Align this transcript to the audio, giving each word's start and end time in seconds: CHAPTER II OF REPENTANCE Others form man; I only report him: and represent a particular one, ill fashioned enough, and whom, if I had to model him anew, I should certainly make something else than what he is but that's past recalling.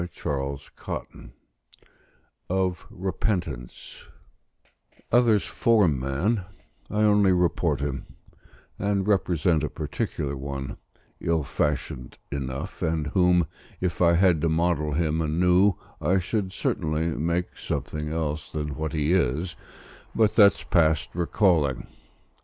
CHAPTER 0.11 0.57
II 1.21 1.29
OF 2.49 2.87
REPENTANCE 2.89 4.07
Others 5.11 5.45
form 5.45 5.99
man; 5.99 6.43
I 6.89 7.03
only 7.03 7.31
report 7.31 7.81
him: 7.81 8.07
and 8.79 9.07
represent 9.07 9.63
a 9.63 9.69
particular 9.69 10.35
one, 10.35 10.77
ill 11.19 11.43
fashioned 11.43 12.17
enough, 12.31 12.81
and 12.81 13.05
whom, 13.09 13.45
if 13.79 14.01
I 14.01 14.13
had 14.13 14.41
to 14.41 14.49
model 14.49 14.93
him 14.93 15.21
anew, 15.21 15.75
I 16.01 16.17
should 16.17 16.51
certainly 16.51 17.09
make 17.09 17.55
something 17.55 18.09
else 18.11 18.51
than 18.51 18.69
what 18.69 18.93
he 18.93 19.13
is 19.13 19.55
but 20.15 20.35
that's 20.35 20.63
past 20.63 21.09
recalling. 21.13 21.85